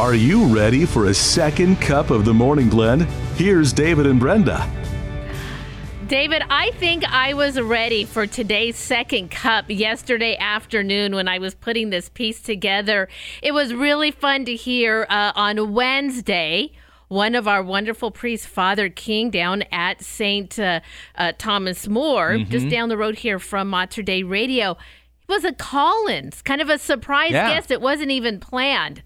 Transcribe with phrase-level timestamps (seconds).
[0.00, 3.02] Are you ready for a second cup of the morning blend?
[3.36, 4.66] Here's David and Brenda.
[6.06, 11.54] David, I think I was ready for today's second cup yesterday afternoon when I was
[11.54, 13.10] putting this piece together.
[13.42, 16.72] It was really fun to hear uh, on Wednesday
[17.08, 20.58] one of our wonderful priests, Father King, down at St.
[20.58, 20.80] Uh,
[21.16, 22.50] uh, Thomas More, mm-hmm.
[22.50, 24.70] just down the road here from Mater Dei Radio.
[24.70, 27.52] It was a Collins, kind of a surprise yeah.
[27.52, 27.70] guest.
[27.70, 29.02] It wasn't even planned.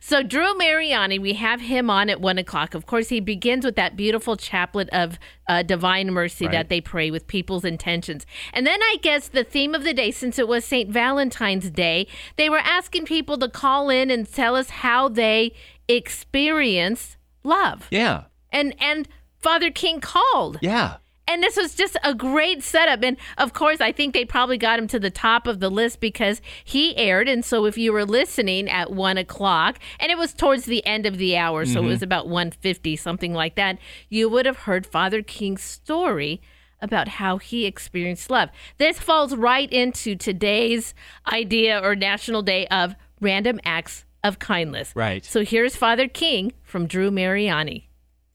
[0.00, 2.74] So, Drew Mariani, we have him on at one o'clock.
[2.74, 5.18] Of course, he begins with that beautiful chaplet of
[5.48, 6.52] uh, divine mercy right.
[6.52, 8.26] that they pray with people's intentions.
[8.52, 10.90] And then I guess the theme of the day, since it was St.
[10.90, 15.52] Valentine's Day, they were asking people to call in and tell us how they
[15.88, 17.88] experience love.
[17.90, 18.24] Yeah.
[18.52, 20.58] And and Father King called.
[20.60, 20.96] Yeah.
[21.30, 23.04] And this was just a great setup.
[23.04, 26.00] And of course, I think they probably got him to the top of the list
[26.00, 27.28] because he aired.
[27.28, 31.06] And so if you were listening at one o'clock, and it was towards the end
[31.06, 31.86] of the hour, so mm-hmm.
[31.86, 33.78] it was about 150, something like that,
[34.08, 36.42] you would have heard Father King's story
[36.82, 38.48] about how he experienced love.
[38.78, 40.94] This falls right into today's
[41.32, 44.92] idea or National Day of Random Acts of Kindness.
[44.96, 45.24] Right.
[45.24, 47.89] So here's Father King from Drew Mariani.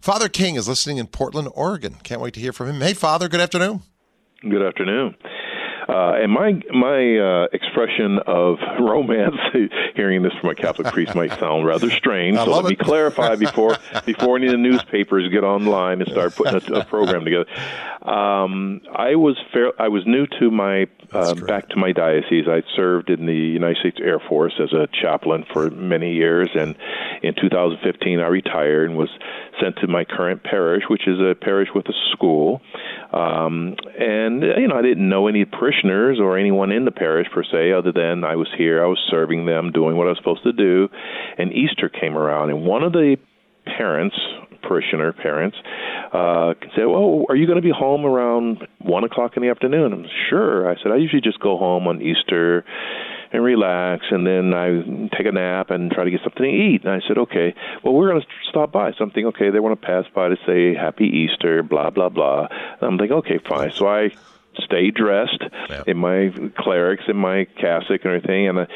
[0.00, 1.96] Father King is listening in Portland, Oregon.
[2.02, 2.80] Can't wait to hear from him.
[2.80, 3.82] Hey, Father, good afternoon.
[4.40, 5.14] Good afternoon.
[5.90, 9.34] Uh, and my my uh, expression of romance,
[9.96, 12.36] hearing this from a Catholic priest, might sound rather strange.
[12.36, 12.68] so let it.
[12.68, 16.84] me clarify before before any of the newspapers get online and start putting a, a
[16.84, 17.46] program together.
[18.02, 22.46] Um, I was fair, I was new to my uh, back to my diocese.
[22.46, 26.76] I served in the United States Air Force as a chaplain for many years, and
[27.22, 29.10] in 2015 I retired and was
[29.60, 32.62] sent to my current parish, which is a parish with a school.
[33.12, 37.42] Um, and you know, I didn't know any parishioners or anyone in the parish per
[37.42, 40.44] se, other than I was here, I was serving them, doing what I was supposed
[40.44, 40.88] to do.
[41.38, 43.16] And Easter came around, and one of the
[43.76, 44.16] parents,
[44.62, 45.56] parishioner parents,
[46.12, 49.92] uh, said, "Well, are you going to be home around one o'clock in the afternoon?"
[49.92, 50.70] I'm sure.
[50.70, 52.64] I said, "I usually just go home on Easter."
[53.32, 56.84] And relax and then I take a nap and try to get something to eat.
[56.84, 59.26] And I said, okay, well, we're going to stop by something.
[59.26, 62.48] Okay, they want to pass by to say Happy Easter, blah, blah, blah.
[62.80, 63.70] And I'm like, okay, fine.
[63.72, 64.10] So I
[64.58, 65.84] stay dressed yeah.
[65.86, 68.48] in my clerics, in my cassock and everything.
[68.48, 68.66] And I,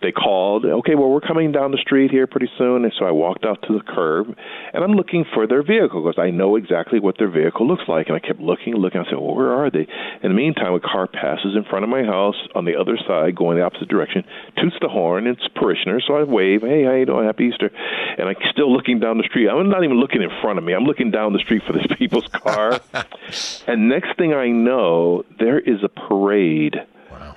[0.00, 2.84] they called, okay, well, we're coming down the street here pretty soon.
[2.84, 4.36] And so I walked out to the curb
[4.72, 8.06] and I'm looking for their vehicle because I know exactly what their vehicle looks like.
[8.06, 9.00] And I kept looking, looking.
[9.00, 9.86] I said, well, where are they?
[10.22, 13.34] In the meantime, a car passes in front of my house on the other side,
[13.34, 14.24] going the opposite direction,
[14.56, 15.26] toots the horn.
[15.26, 16.04] It's parishioners.
[16.06, 17.26] So I wave, hey, how you doing?
[17.26, 17.70] Happy Easter.
[18.18, 19.48] And I'm still looking down the street.
[19.48, 20.74] I'm not even looking in front of me.
[20.74, 22.80] I'm looking down the street for this people's car.
[23.66, 26.76] and next thing I know, there is a parade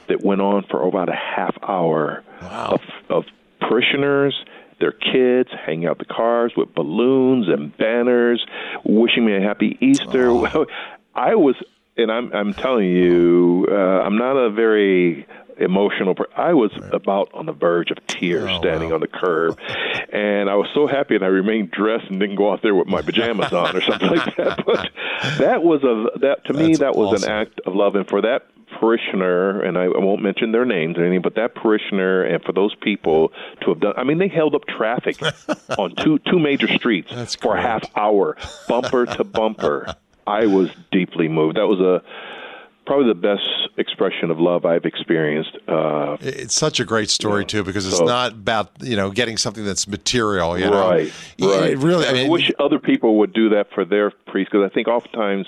[0.08, 2.80] that went on for about a half hour wow.
[2.80, 3.24] of, of
[3.60, 4.34] parishioners
[4.82, 8.44] their kids hanging out the cars with balloons and banners,
[8.84, 10.30] wishing me a happy Easter.
[10.30, 10.66] Oh.
[11.16, 11.56] I was,
[11.96, 16.16] and I'm I'm telling you, uh, I'm not a very emotional.
[16.16, 18.96] Per- I was about on the verge of tears oh, standing wow.
[18.96, 19.60] on the curb,
[20.12, 22.88] and I was so happy, and I remained dressed and didn't go out there with
[22.88, 24.64] my pajamas on or something like that.
[24.66, 24.90] But
[25.38, 27.30] that was a that to That's me that was awesome.
[27.30, 28.48] an act of love, and for that
[28.82, 32.76] parishioner, and I, won't mention their names or anything, but that parishioner and for those
[32.76, 33.32] people
[33.62, 35.22] to have done, I mean, they held up traffic
[35.78, 37.64] on two two major streets That's for great.
[37.64, 38.38] a half hour,
[38.68, 39.96] bumper to bumper.
[40.28, 41.58] I was deeply moved.
[41.58, 42.02] That was a
[42.86, 43.48] probably the best
[43.78, 45.58] expression of love I've experienced.
[45.68, 49.38] Uh, it's such a great story too, because it's so, not about you know getting
[49.38, 50.58] something that's material.
[50.58, 51.14] You know, right?
[51.40, 51.72] Right.
[51.72, 54.70] It really, I, mean, I wish other people would do that for their priests, because
[54.70, 55.48] I think oftentimes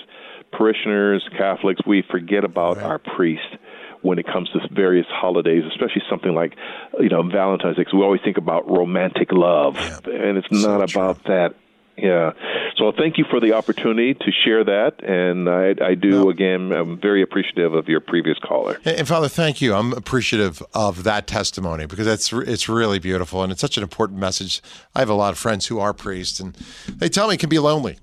[0.56, 2.86] parishioners, Catholics, we forget about right.
[2.86, 3.56] our priest
[4.02, 6.54] when it comes to various holidays, especially something like,
[7.00, 7.84] you know, Valentine's Day.
[7.84, 11.02] Cause we always think about romantic love, yeah, and it's so not true.
[11.02, 11.54] about that.
[11.96, 12.32] Yeah.
[12.76, 16.30] So thank you for the opportunity to share that, and I, I do no.
[16.30, 16.72] again.
[16.72, 18.80] I'm very appreciative of your previous caller.
[18.84, 19.74] And, and Father, thank you.
[19.74, 24.18] I'm appreciative of that testimony because it's it's really beautiful and it's such an important
[24.18, 24.60] message.
[24.94, 26.54] I have a lot of friends who are priests, and
[26.88, 27.98] they tell me it can be lonely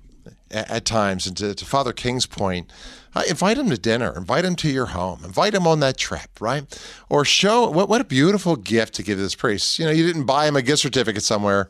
[0.52, 1.26] at, at times.
[1.26, 2.70] And to, to, Father King's point,
[3.14, 6.40] uh, invite him to dinner, invite him to your home, invite him on that trip,
[6.40, 6.64] right?
[7.08, 9.78] Or show what, what a beautiful gift to give this priest.
[9.78, 11.68] You know, you didn't buy him a gift certificate somewhere.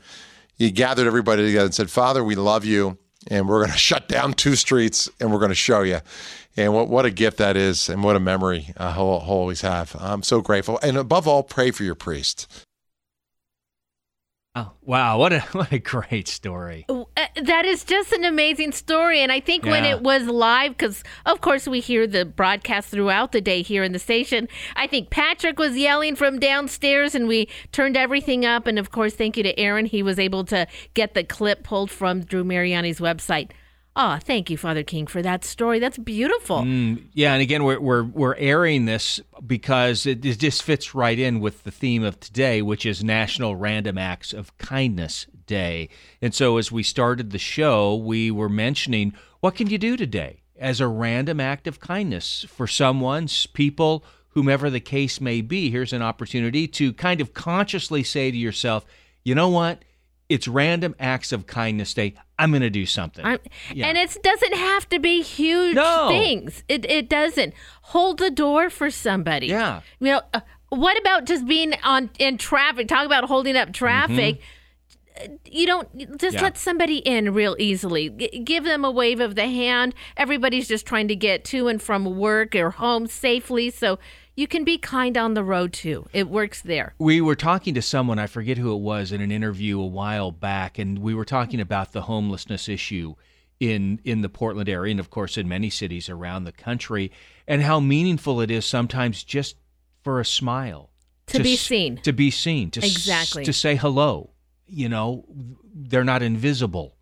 [0.57, 2.99] You gathered everybody together and said, Father, we love you,
[3.29, 6.01] and we're going to shut down two streets and we're going to show you.
[6.57, 9.63] And what, what a gift that is, and what a memory uh, he'll, he'll always
[9.63, 9.97] have.
[9.99, 10.79] I'm so grateful.
[10.83, 12.67] And above all, pray for your priest.
[14.55, 15.19] Oh wow!
[15.19, 16.85] What a what a great story.
[16.89, 17.05] Uh,
[17.43, 19.21] That is just an amazing story.
[19.21, 23.33] And I think when it was live, because of course we hear the broadcast throughout
[23.33, 27.49] the day here in the station, I think Patrick was yelling from downstairs and we
[27.73, 28.67] turned everything up.
[28.67, 29.87] And of course, thank you to Aaron.
[29.87, 33.53] He was able to get the clip pulled from Drew Mariani's website.
[33.95, 35.79] Oh, thank you, Father King, for that story.
[35.79, 36.61] That's beautiful.
[36.61, 41.19] Mm, yeah, and again, we're we're we're airing this because it, it just fits right
[41.19, 45.91] in with the theme of today, which is National Random Acts of Kindness Day.
[46.23, 50.41] And so, as we started the show, we were mentioning what can you do today
[50.59, 55.71] as a random act of kindness for someone, s- people, whomever the case may be.
[55.71, 58.87] Here's an opportunity to kind of consciously say to yourself,
[59.23, 59.85] you know what?
[60.31, 62.15] It's Random Acts of Kindness Day.
[62.43, 63.25] I'm going to do something.
[63.73, 63.87] Yeah.
[63.87, 66.09] And it doesn't have to be huge No.
[66.09, 66.65] things.
[66.69, 67.55] It it doesn't.
[67.83, 69.47] Hold the door for somebody.
[69.49, 69.81] Yeah.
[70.01, 70.41] You know, uh,
[70.71, 72.89] what about just being on in traffic?
[72.89, 74.41] Talk about holding up traffic.
[75.21, 76.35] Uh, You don't just Mm-hmm.
[76.37, 76.43] Yeah.
[76.43, 78.09] let somebody in real easily.
[78.09, 79.95] G- give them a wave of the hand.
[80.17, 83.99] Everybody's just trying to get to and from work or home safely, so
[84.35, 86.07] you can be kind on the road too.
[86.13, 86.95] It works there.
[86.99, 90.31] We were talking to someone, I forget who it was, in an interview a while
[90.31, 93.15] back, and we were talking about the homelessness issue
[93.61, 97.13] in in the Portland area, and of course in many cities around the country,
[97.47, 99.57] and how meaningful it is sometimes just
[100.03, 100.91] for a smile
[101.29, 101.99] To be s- seen.
[101.99, 103.45] to be seen, to s- Exactly.
[103.45, 104.31] to say hello.
[104.67, 105.25] You know,
[105.75, 106.97] they're not invisible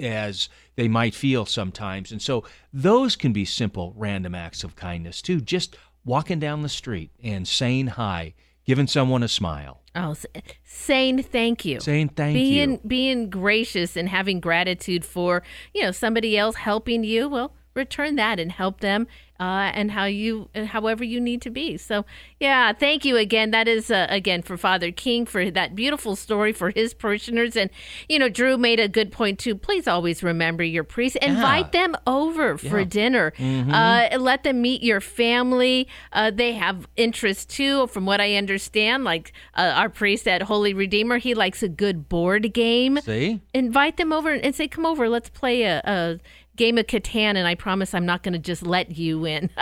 [0.00, 5.20] as they might feel sometimes, and so those can be simple, random acts of kindness
[5.20, 5.40] too.
[5.40, 9.80] Just walking down the street and saying hi, giving someone a smile.
[9.94, 10.14] Oh,
[10.64, 11.80] saying thank you.
[11.80, 12.80] Saying thank being you.
[12.86, 15.42] being gracious and having gratitude for
[15.74, 19.06] you know somebody else helping you well return that and help them
[19.40, 21.78] uh, and how you and however you need to be.
[21.78, 22.04] So
[22.38, 23.50] yeah thank you again.
[23.52, 27.56] That is uh, again for father king for that beautiful story for his parishioners.
[27.56, 27.70] And
[28.08, 29.54] you know drew made a good point too.
[29.54, 33.32] Please always remember your priest invite them over for dinner.
[33.40, 35.88] Uh, let them meet your family.
[36.12, 39.04] Uh, they have interests too from what i understand.
[39.04, 42.98] Like uh, our priest at holy redeemer he likes a good board game.
[43.00, 43.40] See?
[43.54, 46.18] invite them over and say, "Come over, let's play a, a
[46.60, 49.50] game of Catan." And I promise I'm not going to just let you win.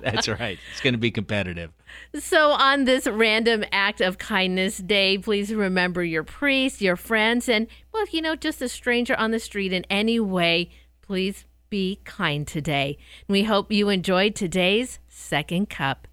[0.00, 0.58] That's right.
[0.70, 1.72] It's going to be competitive.
[2.18, 7.66] so, on this random act of kindness day, please remember your priest, your friends, and
[7.92, 10.70] well, you know, just a stranger on the street in any way.
[11.00, 12.98] Please be kind today.
[13.28, 16.06] We hope you enjoyed today's second cup.